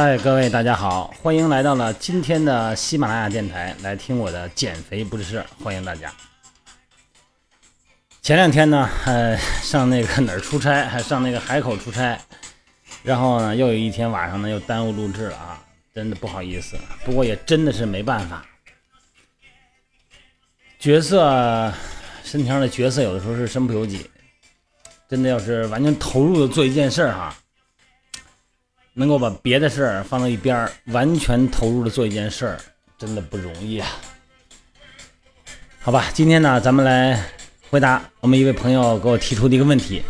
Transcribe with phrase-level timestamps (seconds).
[0.00, 6.14] 嗨，各位大家好，欢迎来到了今天的喜马拉雅电台，来听我的减肥不是事，欢迎大家。
[8.22, 12.16] 前两天呢，呃，上那个哪儿出差，还上那个海口出差，
[13.02, 15.60] 然后呢，又有一天晚上呢，又耽误录制了啊，
[15.92, 18.46] 真的不好意思，不过也真的是没办法。
[20.78, 21.74] 角色
[22.22, 24.08] 身体上的角色，有的时候是身不由己，
[25.08, 27.34] 真的要是完全投入的做一件事儿哈。
[28.98, 32.58] 能够把别的事儿放到一边儿，完全投入的做一件事儿，
[32.98, 33.86] 真的不容易啊。
[35.78, 37.22] 好吧，今天呢，咱们来
[37.70, 40.02] 回答我们一位朋友给我提出的一个问题。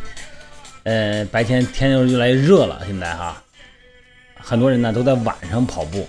[0.85, 3.43] 呃，白天天又越来越热了，现在哈，
[4.41, 6.09] 很多人呢都在晚上跑步。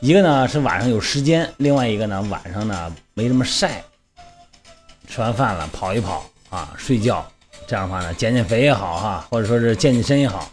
[0.00, 3.84] 一个呢是晚上有时间，另外一个呢晚上呢没这么晒。
[5.06, 7.30] 吃完饭了跑一跑啊，睡觉，
[7.66, 10.50] 这样的话呢减减肥也好哈，或者说是健健身也好。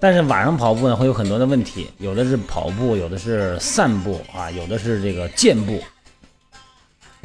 [0.00, 5.82] 但是晚上跑步呢，会有很多的问题，有的是跑步，有的是散步啊，有的是这个健步，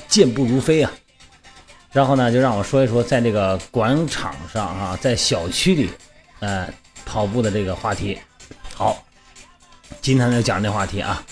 [0.07, 0.91] 健步如飞啊。
[1.91, 5.91] 然后呢，就让我说一说在这个广场上啊，在小区里，
[6.39, 6.67] 呃，
[7.05, 8.17] 跑步的这个话题。
[8.73, 9.05] 好，
[10.01, 11.23] 今天就讲这话题啊。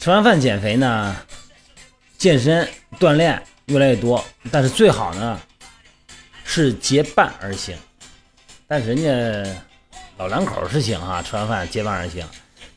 [0.00, 1.16] 吃完饭减肥呢，
[2.18, 5.40] 健身锻炼越来越多，但是最好呢
[6.42, 7.76] 是结伴而行。
[8.70, 9.60] 但是人家
[10.16, 12.24] 老两口是行哈，吃完饭结伴而行。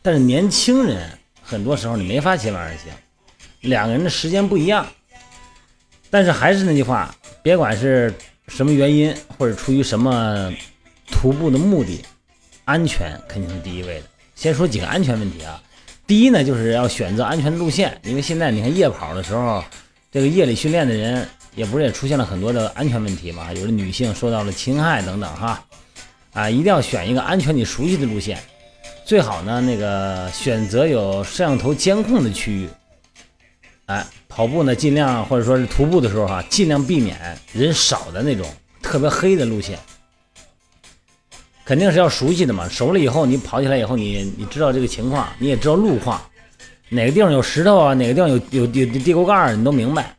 [0.01, 1.07] 但是年轻人
[1.39, 2.91] 很多时候你没法结伴而行，
[3.61, 4.87] 两个人的时间不一样。
[6.09, 8.11] 但是还是那句话，别管是
[8.47, 10.51] 什么原因或者出于什么
[11.11, 12.03] 徒步的目的，
[12.65, 14.07] 安全肯定是第一位的。
[14.33, 15.61] 先说几个安全问题啊。
[16.07, 19.63] 第一呢，就是要选择安全路线，因为现在你看夜跑的时候，
[20.11, 25.63] 这个夜里训练的人也不是也出现了很多的安全问题嘛，有的女性受到了侵害等等哈。
[26.33, 28.39] 啊，一定要选一个安全、你熟悉的路线，
[29.05, 32.67] 最好呢，那个选择有摄像头监控的区域。
[33.85, 38.49] 哎，跑步呢，尽量或者说是徒步的时候哈，尽量避免人少的那种
[38.81, 39.77] 特别黑的路线。
[41.65, 46.19] 肯定是要熟悉的嘛，熟了以后你跑起来以后，你你知道这个情况，你也知道路况，
[46.89, 50.15] 哪个地方有石头啊，哪个地方有有有地沟盖你都明白。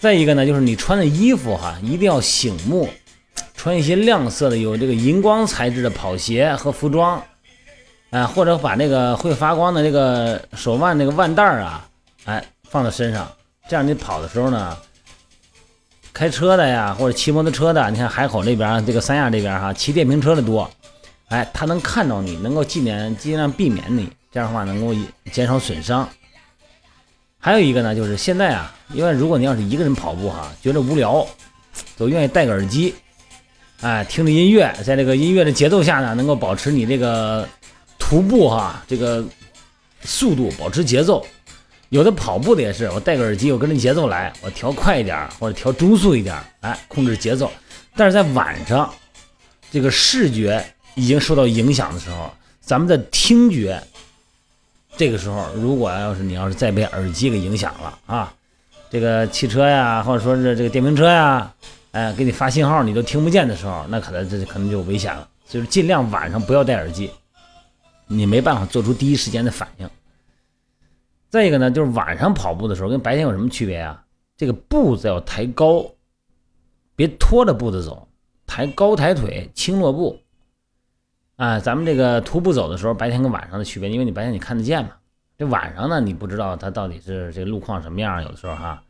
[0.00, 2.88] 再一个呢，就是你穿的衣服哈，一定要醒目。
[3.58, 7.20] 穿一些亮色的、有这个荧光材质的跑鞋和服装，
[8.10, 11.86] 啊，或者把那个会发光的那个手腕那个腕带啊，
[12.24, 13.28] 哎，放在身上，
[13.68, 14.78] 这样你跑的时候呢，
[16.12, 20.70] 开车的呀，或者骑摩托车的，你看海口这边这个三亚这边哈，骑电瓶车的多，
[21.26, 24.94] 哎，他能看到你，能够尽量尽量避免你，这样的话能够
[25.32, 26.08] 减少损伤。
[27.40, 31.26] 还有一个呢，就是现在啊，因为如果你要是一个人跑步哈，觉得无聊，
[31.96, 32.94] 都愿意戴个耳机。
[33.80, 37.48] 哎，听着音乐，在这个音乐的节奏下呢，能够保持你这个
[37.96, 39.24] 徒步哈，这个
[40.02, 41.24] 速度保持节奏。
[41.90, 47.50] 有的跑步的也是，我戴个耳机，我跟着节奏来，我调快一点或者调中速一点，哎，控制节奏。
[47.94, 48.92] 但是在晚上，
[49.70, 50.62] 这个视觉
[50.96, 52.28] 已经受到影响的时候，
[52.60, 53.80] 咱们的听觉，
[54.96, 58.34] 这个时候如果要是你要是再被耳机给影响了啊，
[58.90, 61.52] 这个汽车呀，或者说是这个电瓶车呀。
[61.92, 65.28] 哎，给你发信号你都听不见的时候，那可能这可能就危险了。
[65.46, 67.10] 就是尽量晚上不要戴耳机，
[68.06, 69.88] 你没办法做出第一时间的反应。
[71.30, 74.04] 再一个呢，就是晚上跑步的时候跟白天有什么区别啊？
[74.36, 75.86] 这个步子要抬高，
[76.94, 78.06] 别拖着步子走，
[78.46, 80.20] 抬高抬腿，轻落步。
[81.36, 84.90] 啊，咱们这个徒步走的时候，白天跟晚上的区别，因为你白天你看得见嘛，
[85.38, 88.82] 这晚上呢你不知道它到底是这个路况什么样，有的时候哈，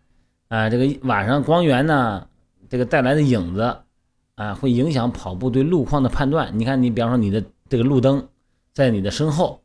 [0.48, 2.27] 啊，这个晚上光源呢。
[2.68, 3.76] 这个带来的影子，
[4.34, 6.50] 啊，会影响跑步对路况的判断。
[6.58, 8.28] 你看，你比方说你的这个路灯
[8.72, 9.62] 在你的身后，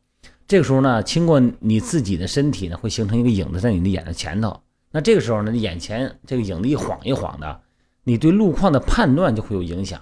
[0.47, 4.61] 这个时候呢，经过你自己的身体呢，会形成一个影子在你的眼的前头。
[4.91, 7.61] 那这个时候呢，你眼前这个影子一晃一晃的，
[8.03, 10.01] 你对路况的判断就会有影响。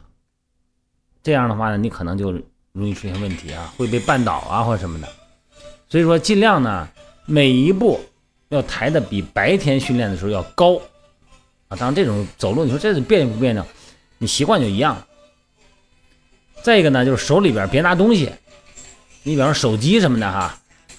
[1.23, 2.31] 这样的话呢，你可能就
[2.71, 5.07] 容易出现问题啊，会被绊倒啊或者什么的。
[5.89, 6.87] 所以说，尽量呢，
[7.25, 7.99] 每一步
[8.49, 10.79] 要抬的比白天训练的时候要高。
[11.77, 13.65] 当然这种走路，你说这是别扭不别扭？
[14.17, 15.01] 你习惯就一样。
[16.61, 18.29] 再一个呢，就是手里边别拿东西，
[19.23, 20.55] 你比方说手机什么的哈，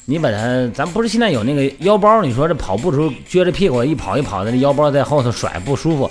[0.07, 2.23] 你把它，咱不是现在有那个腰包？
[2.23, 6.11] 你说这跑步的时候撅着屁股一跑一跑的，那腰包在后头甩不舒服。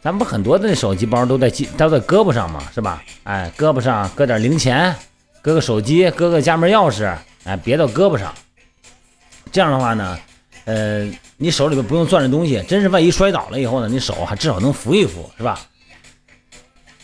[0.00, 3.02] 咱不很多的手机包都在都在胳膊上嘛，是吧？
[3.24, 4.94] 哎，胳膊上搁点零钱，
[5.42, 7.14] 搁个手机，搁个家门钥匙，
[7.44, 8.32] 哎，别到胳膊上。
[9.50, 10.18] 这样的话呢。
[10.64, 15.60] 呃，你手里边不用攥着东西，真是万一摔倒了以后呢，你手还至少能扶一扶，是吧？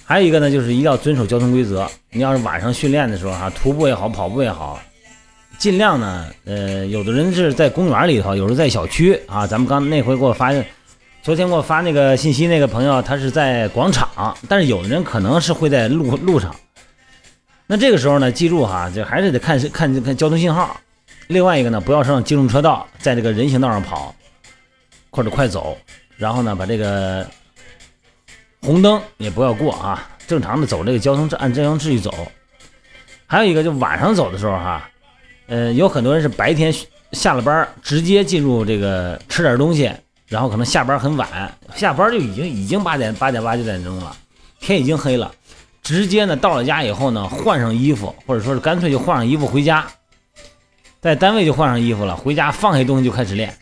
[0.04, 1.90] 还有一个呢，就是一定要遵守交通规则。
[2.10, 4.80] 你要是晚上训练的时候哈，徒步也好，跑步也好，
[5.58, 9.46] 尽量呢，呃，有的人是在公园里头，有时候在小区啊。
[9.46, 10.50] 咱们刚那回给我发，
[11.22, 16.54] 昨天给我发那个信息那个朋友，他是在广场，但是有的人可能是会在路路上。
[17.66, 20.80] 那这个时候呢，记住哈，就还是得看看看交通信号。
[21.28, 24.14] 另外一个呢，不要上机动车道，在这个人行道上跑
[25.10, 25.78] 或者快走，
[26.16, 27.26] 然后呢，把这个。
[28.60, 32.12] 红灯也不要过啊，正常的走这个交通按交通秩序走。
[33.24, 34.90] 还有一个就晚上走的时候哈，
[35.46, 36.74] 呃，有很多人是白天
[37.12, 39.88] 下了班直接进入这个吃点东西，
[40.26, 44.14] 然后可能下班很晚，下班就已经已经八点八点八九点钟了，
[44.58, 45.32] 天已经黑了，
[45.80, 49.86] 直接呢到了家以后呢换上衣服，或者说是干脆就换上衣服回家，
[51.00, 53.56] 在单位就换上衣服了，回家放下东西就开始练。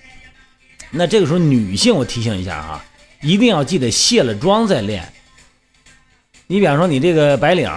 [0.91, 2.85] 那这个时候女性我提醒一下啊。
[3.23, 5.03] 一定要记得卸了妆再练。
[6.47, 7.69] 你比方说，你这个白领，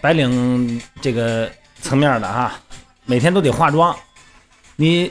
[0.00, 1.50] 白领这个
[1.80, 2.60] 层面的哈，
[3.04, 3.96] 每天都得化妆。
[4.74, 5.10] 你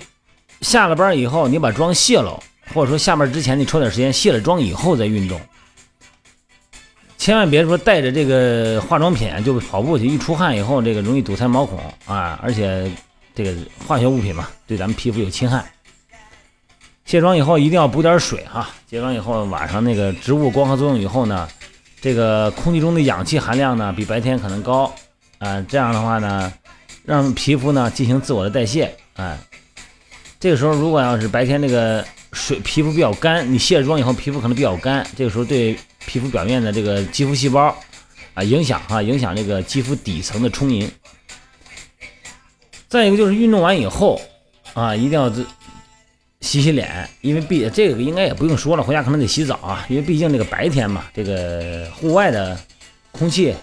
[0.61, 2.38] 下了班以后，你把妆卸了，
[2.73, 5.39] 或者说下班之前你抽点时间卸了妆以后再运动。
[7.17, 12.91] 千万别说带着这个化妆品就跑步去，一出汗以后，这个容易堵塞毛孔啊，而且
[13.35, 13.53] 这个
[13.85, 15.69] 化学物品嘛，对咱们皮肤有侵害。
[17.03, 18.69] 卸妆以后一定要补点水哈。
[18.89, 21.47] 卸妆以后晚上那个植物光合作用以后呢，
[22.01, 24.91] 这个空气中的氧气含量呢比白天可能高，
[25.37, 26.51] 啊，这样的话呢，
[27.03, 29.38] 让皮肤呢进行自我的代谢，哎，
[30.39, 37.75] 这个时候如果要是白天这个水皮肤比较干，你卸了妆以后皮肤可能比较干，这个时候对皮肤表面的这个肌肤细胞
[38.33, 40.89] 啊影响哈，影响这个肌肤底层的充盈。
[42.87, 44.21] 再一个就是运动完以后
[44.73, 45.43] 啊，一定要这。
[46.41, 52.55] 洗洗脸，因为毕这个应该也不用说了，回家可能得洗澡啊，因为毕竟这个白天嘛，这个户外的
[53.11, 53.55] 空气，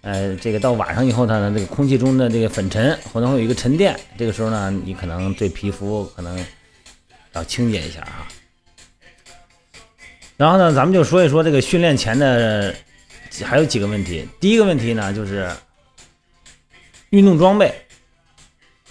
[0.00, 6.44] 呃，这个到晚上以后它的，这个空气中的这个粉尘可能会有一个沉淀，这个时候呢，你可能对皮肤可能
[7.34, 8.26] 要清洁一下啊。
[10.36, 12.74] 然后呢，咱们就说一说这个训练前的
[13.44, 14.26] 还有几个问题。
[14.40, 15.48] 第一个问题呢，就是
[17.10, 17.72] 运动装备，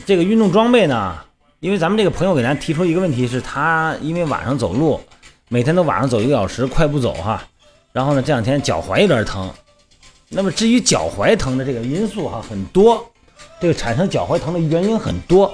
[0.05, 1.17] 这个运动装备呢。
[1.59, 4.99] 因为咱们这个朋友给咱提出一个问题，是他因为晚上走路，
[5.47, 7.41] 每天都晚上走一个小时快步走哈，
[7.93, 9.49] 然后呢这两天脚踝有点疼。
[10.27, 13.01] 那么至于脚踝疼的这个因素哈很多，
[13.61, 15.53] 这个产生脚踝疼的原因很多。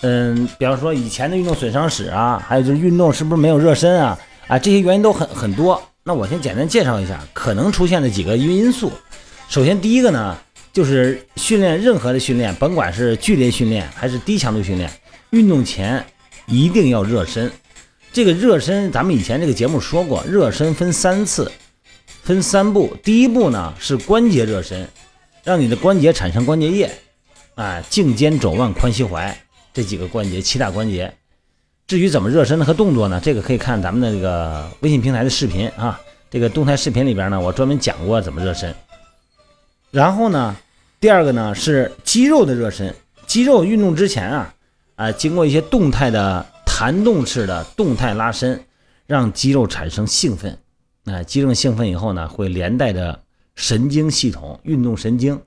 [0.00, 5.82] 嗯，比方说以前的运动损伤史啊，还有就是运动是不是没有热身啊啊这些原因都很很多。
[6.02, 8.90] 那我先简单介绍一下可能出现的几个因素。
[9.50, 10.34] 首先第一个呢，
[10.76, 14.90] 就是训练任何的训练，甭管是剧烈训练还是低强度训练。
[15.30, 16.04] 运动前
[16.44, 17.50] 一定要热身，
[18.12, 21.50] 这个热身咱们以前这个节目说过，热身分三次，
[22.22, 22.94] 分三步。
[23.02, 24.86] 第一步呢是关节热身，
[25.42, 26.90] 让你的关节产生关节液，
[27.54, 29.32] 啊，颈肩肘腕髋膝踝
[29.72, 31.10] 这几个关节，七大关节。
[31.86, 35.98] 至于怎么热身的和动作呢，这个可以看咱们的这个微信平台的视频啊，
[36.30, 38.74] 这个动态视频里边呢，我专门讲过怎么热身。
[39.90, 40.54] 然后呢，
[41.00, 42.94] 第二个呢是肌肉的热身，
[43.26, 44.52] 肌肉运动之前啊。
[44.96, 48.58] 啊，经过一些动态的弹动式的动态拉伸，
[49.06, 50.58] 让肌肉产生兴奋。
[51.04, 53.22] 啊，肌肉兴奋以后呢，会连带着
[53.56, 55.38] 神经系统、运动神经，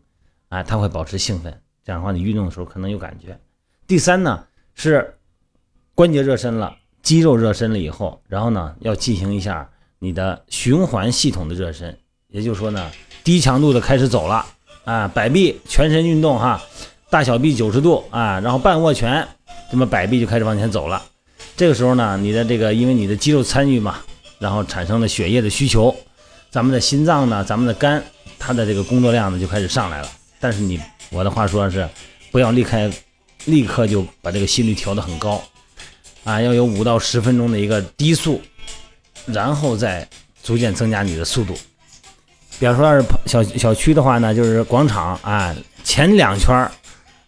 [0.49, 1.51] 啊，它会保持兴奋。
[1.83, 3.35] 这样的话，你运动的时候可能有感觉。
[3.87, 5.15] 第三呢，是
[5.95, 11.97] 关节热身了，肌肉热身了以后，然后呢，要进行一下你的循环系统的热身。
[12.27, 12.91] 也就是说呢，
[13.23, 14.45] 低强度的开始走了，
[14.89, 16.59] 啊，摆臂全身运动哈，
[17.11, 19.27] 大小臂九十度啊，然后半握拳。
[19.69, 20.99] 这么摆臂就开始往前走了，
[21.55, 23.97] 这个时候呢，你的这个因为你的肌肉参与嘛，
[24.39, 25.95] 然后产生了血液的需求，
[26.49, 28.03] 咱们的心脏呢，咱们的肝，
[28.39, 30.09] 它的这个工作量呢就开始上来了。
[30.39, 30.81] 但是你
[31.11, 31.87] 我的话说是，
[32.31, 32.89] 不要立刻
[33.45, 35.39] 立刻就把这个心率调得很高，
[36.23, 38.41] 啊，要有五到十分钟的一个低速，
[39.27, 40.09] 然后再
[40.41, 41.55] 逐渐增加你的速度。
[42.59, 46.69] 比方说要是小小区的话呢，就是广场啊，前两圈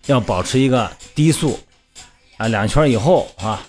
[0.07, 1.57] 要保持一个低速。
[2.37, 3.61] 啊，两圈以后啊，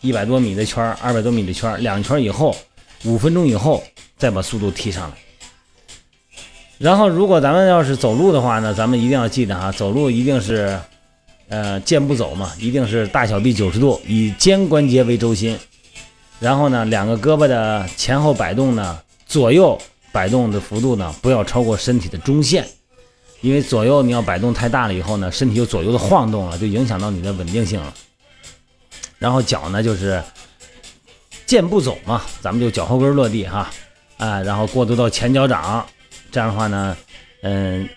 [0.00, 2.52] 一百多米的圈二百多米的圈两圈以后，
[3.04, 3.80] 五分钟以后
[4.16, 5.16] 再把速度提上来。
[6.78, 10.76] 然后，如果咱们要是走路的话呢，咱们一定要记得哈，走路一定是，
[11.48, 15.56] 呃，健步走嘛，一定是大小臂九十度，以肩关节为轴心。
[16.40, 19.80] 然后呢，两个胳膊的前后摆动呢，左右
[20.18, 22.66] 摆动的幅度呢，不要超过身体的中线。
[23.40, 27.94] 因为左右你要摆动太大了以后呢，身体就左右的晃动了，就影响到你的稳定性了。
[29.20, 30.20] 然后脚呢就是
[31.46, 33.70] 健步走嘛，咱们就脚后跟落地哈，
[34.16, 35.86] 啊，然后过渡到前脚掌，
[36.32, 36.96] 这样的话呢，
[37.42, 37.88] 嗯，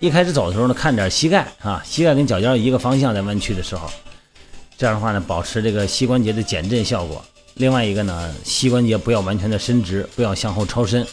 [0.00, 3.88] 一开始走的时候呢，看点膝盖啊，膝盖跟脚尖一个方向在弯曲的时候，
[4.76, 7.24] 这样的话呢，保持这个膝关节的减震效果。
[7.54, 11.06] 另外一个呢，膝关节不要完全的伸直，不要向后超伸，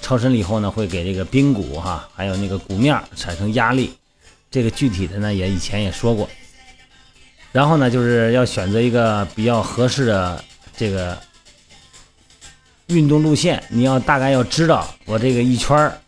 [0.00, 3.92] 超伸了以后呢，会给这个髌骨哈，还有那个骨面产生压力。
[4.50, 6.28] 这个具体的呢，也以前也说过。
[7.52, 10.42] 然后呢，就是要选择一个比较合适的
[10.76, 11.18] 这个
[12.86, 13.62] 运动路线。
[13.68, 15.98] 你要大概要知道我这个一圈儿，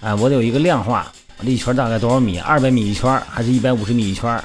[0.00, 2.38] 哎，我得有一个量化，我这一圈大概多少米？
[2.38, 4.42] 二百米一圈还是一百五十米一圈？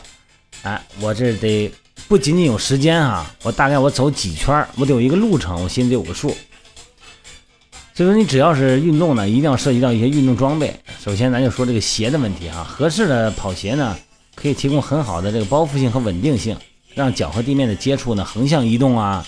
[0.64, 1.72] 哎，我这得
[2.08, 6.36] 不仅仅有时间啊，我大概我走几圈，我得有一个路程，我心里得有个数。
[7.98, 10.72] 所以说，你只要是运动呢，一定要涉及到一些运动装备。
[11.04, 13.98] 首先，咱就说这个鞋的问题啊，合适的跑鞋呢。
[14.36, 16.56] 可以提供很好的这个包覆性和稳定性，
[16.94, 19.26] 让脚和地面的接触呢横向移动啊，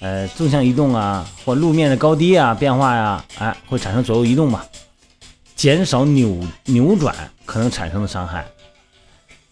[0.00, 4.66] 呃纵向移动啊，或路面的高低啊变化呀，哎会产生左右移动吧，
[5.54, 8.44] 减少扭扭转可能产生的伤害。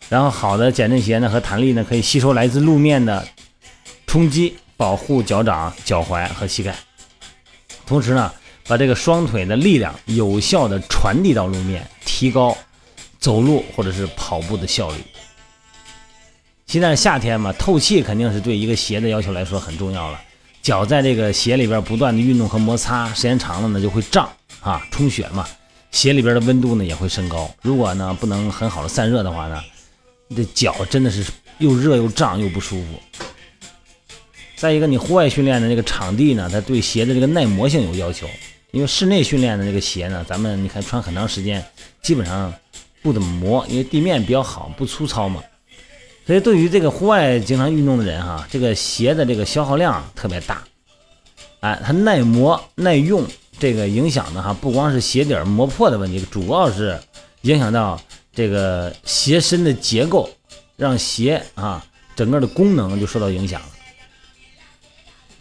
[0.08, 3.24] 然后好的减震鞋呢和弹力呢可以吸收来自路面的
[4.08, 6.74] 冲击，保护脚掌、脚踝和膝盖，
[7.86, 8.32] 同时呢
[8.66, 12.56] 把这个双腿的力量有效的传递到路面，提高。
[13.18, 14.96] 走路或者是跑步的效率。
[16.66, 20.20] 现在夏天嘛，透气肯定是对一个鞋的要求来说很重要了。
[20.62, 24.30] 脚在这个鞋里边不断的运动和摩擦，时间长了呢就会胀
[24.60, 25.48] 啊，充血嘛，
[25.90, 27.50] 鞋里边的温度呢也会升高。
[27.62, 29.60] 如果呢不能很好的散热的话呢，
[30.28, 31.24] 你的脚真的是
[31.58, 32.86] 又热又胀又不舒服。
[34.54, 38.28] 再一个，你户外训练的那个场地呢，它对鞋的这个耐磨性有要求，
[38.76, 41.64] 因为室内训练的这个鞋呢，咱们你看穿很长时间，
[42.02, 42.52] 基本上。
[43.02, 45.40] 不怎么磨，因为地面比较好，不粗糙嘛。
[46.26, 50.64] 所以对于这个户外经常运动的人哈，这个鞋的这个消耗量特别大。
[51.60, 53.24] 哎，它耐磨耐用，
[53.60, 56.98] 这个影响的哈，不光是鞋底磨破的问题，主要是
[57.42, 58.00] 影响到
[58.34, 60.28] 这个鞋身的结构，
[60.76, 63.68] 让鞋啊整个的功能就受到影响了。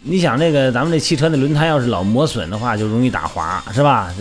[0.08, 4.14] 你想，这个咱们这汽车的轮胎要是老磨损的话，就容易打滑，是吧？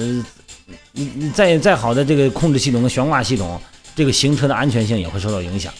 [0.94, 3.62] 你你再再好的这个控制系统和悬挂系统，
[3.96, 5.72] 这个行车的安全性也会受到影响。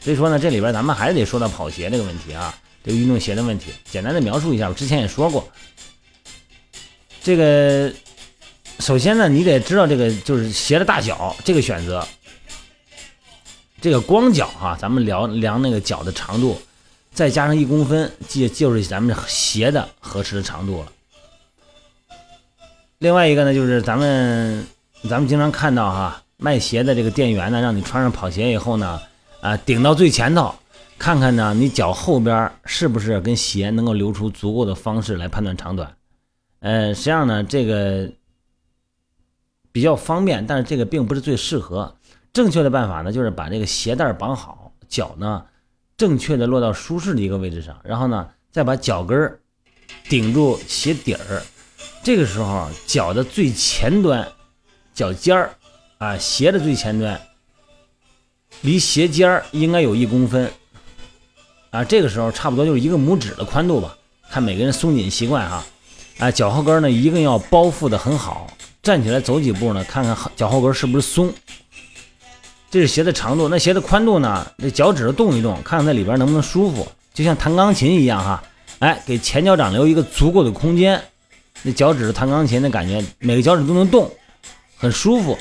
[0.00, 2.52] 所以说呢，这里边咱们还是得说到跑鞋这个问题啊，
[2.84, 3.70] 这个运动鞋的问题。
[3.88, 5.48] 简单的描述一下，我之前也说过。
[7.22, 7.92] 这个
[8.80, 12.04] 首先呢，你得知道这个就是鞋的大小，这个选择。
[13.80, 16.60] 这个光脚哈，咱们量量那个脚的长度，
[17.12, 20.92] 再加上一公分，就就是咱们鞋的合适的长度了。
[22.98, 24.66] 另外一个呢，就是咱们
[25.08, 29.00] 咱们经常看到哈，卖鞋的这个店员呢，让你穿上跑鞋以后呢，
[29.40, 30.54] 啊，顶到最前头，
[30.98, 35.94] 看看呢，你脚后边是不是跟鞋能够留出足够的方式来判断长短。
[36.60, 38.10] 呃，实际上呢，这个
[39.72, 41.94] 比较方便，但是这个并不是最适合。
[42.32, 45.44] 正确的办法呢，就是把这个鞋带绑好，脚呢
[46.02, 49.38] 正确的落到舒适的一个位置上，然后呢，再把脚跟儿
[50.08, 51.40] 顶住鞋底儿。
[52.02, 54.26] 这个时候，脚的最前端，
[54.92, 55.54] 脚尖儿
[55.98, 57.20] 啊，鞋的最前端，
[58.62, 60.50] 离鞋尖儿应该有一公分
[61.70, 61.84] 啊。
[61.84, 63.96] 这个时候差不多就是一个拇指的宽度吧，
[64.28, 65.64] 看每个人松紧习惯哈。
[66.18, 71.32] 啊，脚后跟呢一定要包覆的很好，站起来走几步呢，看看脚后跟是不是松。
[72.72, 74.50] 这是鞋的长度，那鞋的宽度呢？
[74.56, 78.42] 那脚趾头动一动，看看在里边能不能舒服，就像弹钢琴一样哈。
[78.78, 80.98] 哎，给前脚掌留一个足够的空间。
[81.60, 84.10] 那脚趾弹钢琴的感觉，每个脚趾都能动，
[84.78, 85.36] 很舒服。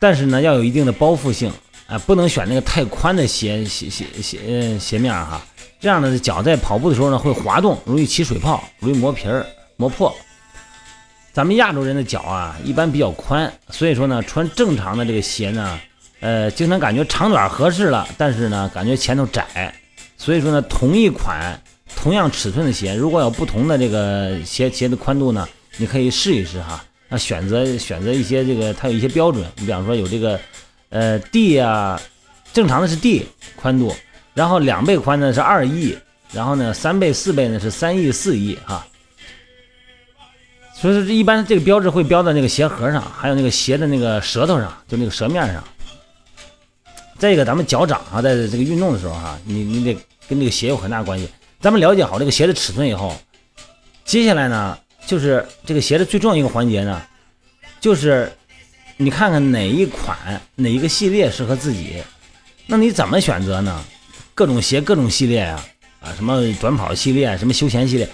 [0.00, 1.52] 但是呢，要有一定的包覆性，
[1.86, 5.40] 啊，不能选那个太宽的鞋鞋鞋鞋鞋面哈。
[5.78, 9.46] 这样呢，脚在跑步的时候呢会滑动，容易起水泡，容易磨皮儿
[9.76, 10.12] 磨破。
[11.32, 15.78] 咱们亚洲人的脚啊，一般比较宽，所以说呢，穿正常的这个鞋呢，
[16.20, 19.74] 呃，经常感觉长短合适了，但是呢，感觉前头窄。
[20.16, 21.60] 所以说呢，同一款。
[21.96, 25.48] 同样尺寸的鞋，如果有不同的这个鞋鞋的宽度呢，
[25.78, 26.84] 你可以试一试哈。
[27.08, 30.38] 那选择选择一些这个它有一些标准，你比方说有这个
[30.90, 32.00] 呃 D 啊，
[32.52, 33.92] 正常的是 D 宽度，
[34.34, 35.98] 然后两倍宽呢是二 E，
[36.30, 38.86] 然后呢三倍四倍呢是三 E 四 E 哈。
[40.74, 45.64] 所以说一般这个标志会标在那个鞋盒上，还有那个鞋的那个舌头上，就那个舌面上。
[47.18, 49.92] 再一个，咱们脚掌啊，在这个运动的时候哈，你你得
[50.28, 51.28] 跟这个鞋有很大关系。
[51.60, 53.12] 咱们了解好这个鞋的尺寸以后，
[54.04, 57.02] 接下来呢，就是这个鞋的最重要一个环节呢，
[57.80, 58.32] 就是
[58.96, 62.00] 你看看哪一款哪一个系列适合自己，
[62.66, 63.84] 那你怎么选择呢？
[64.34, 65.66] 各种鞋各种系列啊，
[65.98, 68.08] 啊什么短跑系列，什么休闲系列，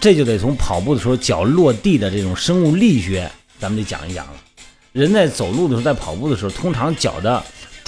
[0.00, 3.30] 这就得从跑步的时候脚落地的这种生物力学，
[3.60, 4.32] 咱们得讲一讲了。
[4.90, 7.40] 人在走路的时候，在跑步的时候，通常脚的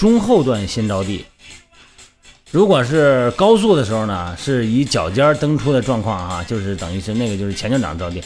[0.03, 1.23] 中后段先着地。
[2.51, 8.21] 如果是高速的时候呢，是以脚尖蹬出的状况啊，就是等于是那个就是前脚掌着地。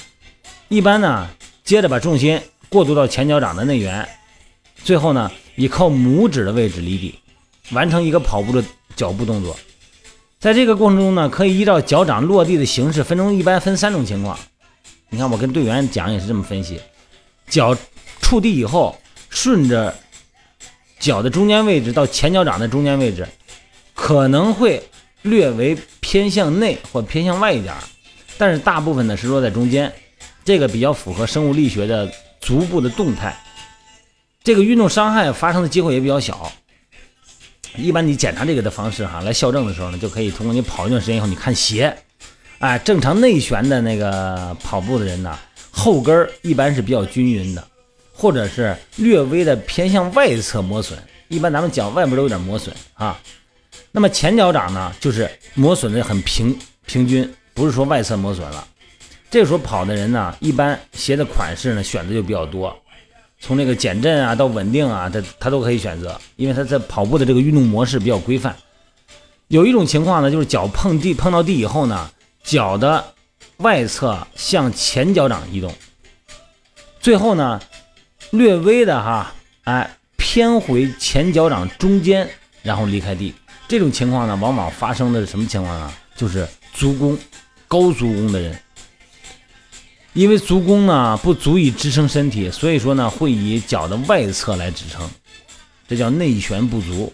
[0.70, 1.30] 一般呢，
[1.64, 4.10] 接着把重心过渡到前脚掌的内缘，
[4.84, 7.14] 最后呢，以靠拇指的位置离地，
[7.70, 8.66] 完成一个跑步的
[8.96, 9.56] 脚步动作。
[10.40, 14.36] 在这个过程中呢，可以依照脚掌落地的形式，分成一般分三种情况。
[15.10, 16.82] 你看我跟队员讲也是这么分析：
[17.48, 17.78] 脚
[18.20, 19.96] 触地以后，顺着
[21.00, 23.28] 脚的中间位置到前脚掌的中间位置。
[24.00, 24.84] 可能会
[25.24, 27.74] 略微偏向内或偏向外一点，
[28.38, 29.92] 但是大部分呢是落在中间，
[30.46, 32.08] 这个比较符合生物力学的
[32.40, 33.36] 足部的动态，
[34.44, 36.52] 这个运动伤害发生的机会也比较小。
[37.76, 41.98] 一般你检查这个的方式哈，来校正的时候呢，就可以通过你跑一段时间以后，你看鞋，
[42.60, 45.38] 哎，正常内旋的那个跑步的人呢，
[45.72, 47.68] 后跟儿一般是比较均匀的，
[48.20, 50.98] 或者是略微的偏向外侧磨损，
[51.28, 53.20] 一般咱们脚外边都有点磨损啊。
[53.92, 56.58] 那么前脚掌呢，就是磨损的很平
[56.88, 58.68] 平均，不是说外侧磨损了。
[59.30, 62.76] 这时候跑的人呢，一般鞋的款式呢选择就比较多，
[63.40, 68.56] 从这个减震啊到稳定啊，它它都可以选择，因为他在跑步的这个运动模式比较规范。
[69.50, 72.10] 有一种情况呢，就是脚碰地碰到地以后呢，
[72.44, 73.14] 脚的
[73.58, 75.74] 外侧向前脚掌移动，
[77.00, 77.60] 最后呢
[78.32, 82.30] 略微的哈哎偏回前脚掌中间，
[82.62, 83.34] 然后离开地。
[83.68, 85.94] 这种情况呢，往往发生的是什么情况呢？
[86.16, 87.18] 就是足弓
[87.68, 88.58] 高足弓的人，
[90.14, 95.10] 因为足弓呢不足以支撑身体，所以说呢会以脚的外侧来支撑，
[95.88, 97.14] 这叫内旋不足。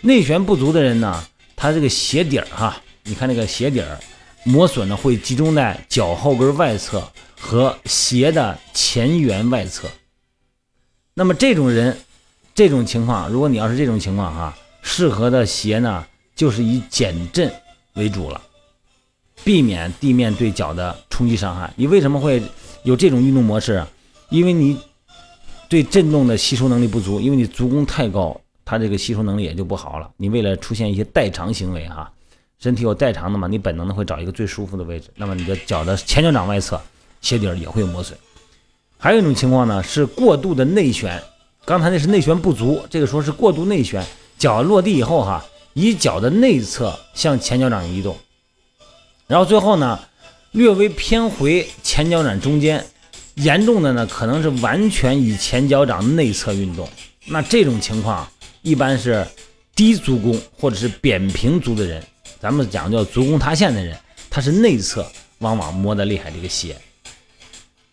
[0.00, 1.24] 内旋不足的人呢，
[1.56, 3.98] 他这个鞋底儿哈，你看那个鞋底儿
[4.44, 7.10] 磨损呢会集中在脚后跟外侧
[7.48, 9.88] 和鞋的前缘外侧。
[11.14, 11.96] 那么这种人，
[12.54, 14.54] 这种情况，如果你要是这种情况哈。
[14.82, 17.50] 适合的鞋呢，就是以减震
[17.94, 18.40] 为主了，
[19.44, 21.72] 避免地面对脚的冲击伤害。
[21.76, 22.42] 你为什么会
[22.84, 23.88] 有这种运动模式啊？
[24.28, 24.78] 因为你
[25.70, 30.10] 对震动的吸收能力不足，因为你足弓太高，它这个吸收能力也就不好了。
[30.18, 32.12] 你为了出现一些代偿行为哈，
[32.58, 36.80] 身体有代偿的嘛，你本能的会找一个最舒服的位置，那么你的脚的前脚掌外侧
[37.20, 38.18] 鞋底也会有磨损。
[38.96, 41.22] 还有一种情况呢，是过度的内旋，
[41.64, 44.04] 刚才那是内旋不足，这个说是过度内旋。
[44.38, 48.16] 脚落地以后，哈，以脚的内侧向前脚掌移动，
[49.26, 49.98] 然后最后呢，
[50.52, 52.86] 略微偏回前脚掌中间，
[53.34, 56.88] 严重的呢，可能是完全以前脚掌内侧运动。
[57.26, 58.28] 那这种情况
[58.62, 59.26] 一般是
[59.74, 62.02] 低足弓或者是扁平足的人，
[62.40, 63.98] 咱们讲叫足弓塌陷的人，
[64.30, 65.04] 他是内侧
[65.38, 66.76] 往往磨得厉害这个鞋，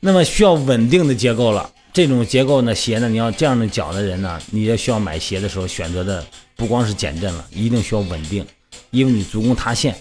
[0.06, 1.68] 那么需要稳定的结构了。
[1.92, 6.24] 这种结构呢，鞋呢，你要这样的脚的人呢，你也需要买鞋的时候选择的
[6.56, 8.46] 不光是减震了，一定需要稳定，
[8.92, 9.96] 因为你足弓塌陷，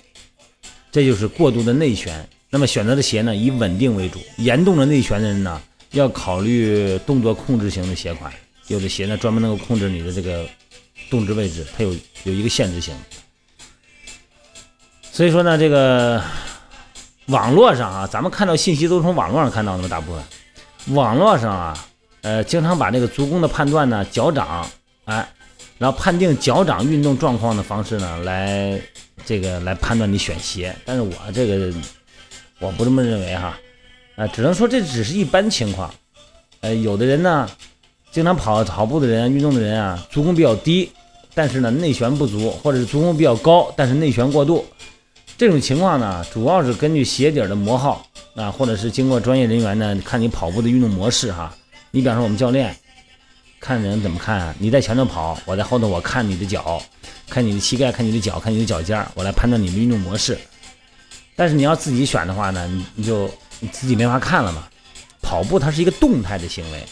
[0.93, 2.29] 这就是过度的内旋。
[2.51, 4.21] 那么选择的鞋呢，以稳定为主。
[4.37, 5.59] 严重的内旋的人呢，
[5.93, 8.31] 要考虑动作控制型的鞋款，
[8.69, 10.47] 有的鞋呢专门能够控制你的这个
[11.09, 12.95] 动姿位置，它有有一个限制性。
[15.11, 16.23] 所以说呢，这个
[17.27, 20.23] 网络上啊，咱们看到信息都从网络上看到的嘛，大部分。
[20.95, 21.87] 网络上啊，
[22.21, 24.67] 呃，经常把这个足弓的判断呢，脚掌，
[25.07, 25.27] 哎，
[25.79, 28.79] 然后判定脚掌运动状况的方式呢，来
[29.25, 30.77] 这个来判断你选鞋。
[30.85, 31.73] 但是我这个
[32.59, 33.59] 我不这么认为哈，
[34.17, 35.91] 啊，只能说这只是一般情况。
[36.61, 37.49] 呃，有的人呢，
[38.11, 40.93] 经常跑跑步的人、运动的人啊，足弓比较低，
[41.33, 44.67] 但是呢内旋不足，或者是足弓比较高，但是内旋过度。
[45.37, 51.55] 这种情况呢，主要是根据鞋底的磨耗啊，或者是经过专业人员呢看你跑步的运动模式哈。
[51.91, 52.75] 你比方说我们教练
[53.61, 54.55] 看人怎么看？
[54.59, 56.81] 你在前头跑，我在后头，我看你的脚，
[57.29, 60.39] 看你的膝盖，看你的脚，看你的脚尖，我来判断你的运动模式。
[61.35, 64.69] 但是你要自己选的话呢，你你就你自己没法看了嘛。
[65.21, 66.85] 跑步它是一个动态的行为，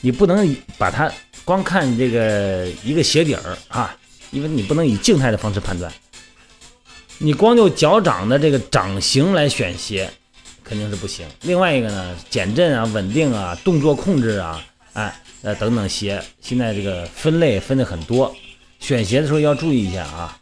[0.00, 1.10] 你不能把它
[1.44, 3.96] 光看这个一个鞋底儿啊，
[4.30, 5.90] 因为你不能以静态的方式判断。
[7.20, 10.08] 你光就脚掌的这个掌型来选鞋，
[10.62, 11.26] 肯定是不行。
[11.42, 18.32] 另外一个呢，减震啊、稳定啊、动作控制啊，哎，呃等等鞋，现在这个分类分的很多，
[18.78, 20.38] 选鞋的时候要注意一下啊。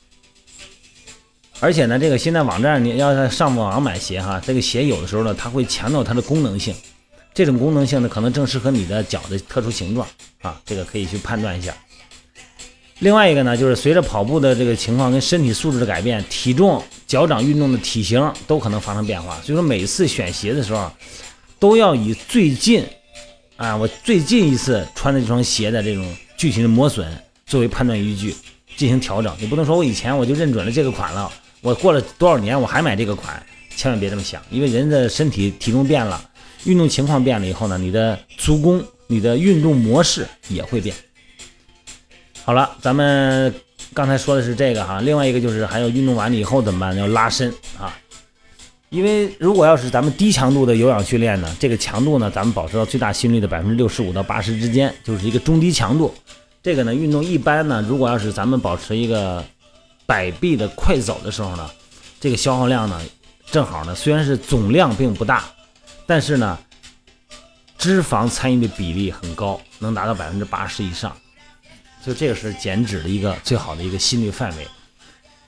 [1.61, 6.75] 而且呢，这个现在网站你要上网买鞋哈，这个鞋有的时候呢，它会强调它的功能性，
[7.33, 10.07] 这种功能性呢，可能正适合你的脚的特殊形状
[10.43, 11.75] 啊，这个可以去判断一下。
[13.01, 19.39] 另外一个呢，就是随着跑步的这个情况跟身体素质的改变，体重、脚掌运动的体型都可能发生变化。
[19.43, 20.91] 所以说，每次选鞋的时候，
[21.59, 22.83] 都要以最近
[23.57, 27.07] 啊，我最近一次穿的这双鞋的这种具体的磨损
[27.45, 28.35] 作为判断依据
[28.79, 29.35] 进行调整。
[29.39, 31.31] 你不能说我以前我就认准了这个款了，
[31.61, 33.45] 我过了多少年我还买这个款，
[33.77, 36.31] 千万别这么想，因为人的身体体重变了，
[36.65, 40.97] 运动情况变了以后呢，你的足弓、你的运动模式也会变。
[42.47, 43.53] 好了，咱们
[43.93, 46.97] 刚才说的是这个哈，另外一个就是还有运动完了以后怎么办？
[46.97, 47.93] 要拉伸啊。
[48.89, 56.15] 因为如果要是咱们低强度的有氧训练呢，这个强度呢，咱们保持到最大心率的百分之六十五到八十之间，就是一个中低强度。
[56.63, 59.45] 这个呢，运动一般呢，如果要是咱们保持一个
[60.07, 61.69] 摆臂的快走的时候呢，
[62.21, 63.03] 这个消耗量呢，
[63.51, 65.43] 正好呢，虽然是总量并不大，
[66.07, 66.57] 但是呢，
[67.77, 71.13] 脂肪参与的比例很高，能达到百分之八十以上。
[72.07, 74.67] 就这个是减脂的一个最好的一个心率范围。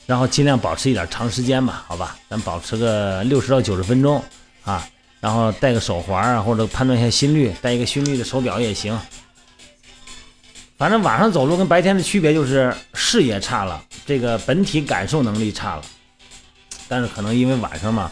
[0.07, 4.25] 然后尽量保持一点长时间吧，好吧，咱保持个六十到九十分钟
[4.65, 4.89] 啊，
[5.21, 8.99] 然后戴个手环啊，或者判断一下心率，戴一个心率的手表也行。
[10.79, 15.83] 反正晚上走路跟白天的区别就是视野差了，这个本体感受能力差了。
[16.89, 18.11] 但是可能因为晚上嘛，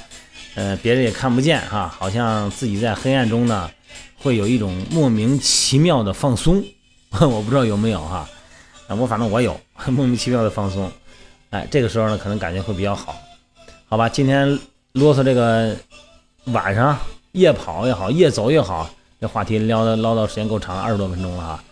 [0.55, 3.71] 呃，别人也看不见哈，好像自己在黑暗中呢，
[4.19, 6.63] 会有一种莫名其妙的放松，
[7.19, 8.29] 我不知道有没有哈，啊，
[8.89, 10.91] 我反正我有 莫名其妙的放松。
[11.51, 13.17] 哎，这个时候呢，可能感觉会比较好，
[13.89, 14.09] 好吧？
[14.09, 14.59] 今天
[14.93, 15.75] 啰嗦这个
[16.47, 16.99] 晚上
[17.33, 21.65] 夜跑也好，夜走也好，这话题聊的唠叨时间够长，二十多分钟了哈。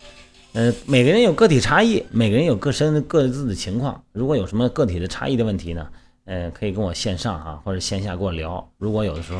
[0.52, 4.00] 嗯，每个人有个体差异，每个人有各身各自的情况。
[4.12, 5.86] 如果有什么个体的差异的问题呢，
[6.26, 8.64] 嗯，可以跟我线上哈，或者线下跟我聊。
[8.78, 9.38] 如果有的时候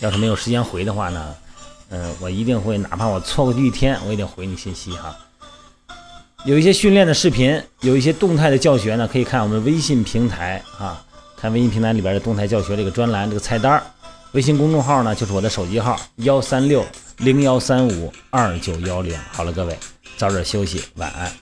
[0.00, 1.34] 要是没有时间回的话呢，
[1.90, 5.16] 嗯，我一定会，哪怕我错过一天，我也得回你信息哈。
[6.44, 11.02] 有一些训练的视频，有一些动态的教学呢，可以看我们微信平台啊，
[11.38, 13.82] 看微信平台里边的动态教学这个专栏这个菜单
[14.32, 16.84] 微信公众号呢就是我的手机号幺三六
[17.16, 19.16] 零幺三五二九幺零。
[19.32, 19.74] 好了，各位
[20.18, 21.32] 早点休息，晚安。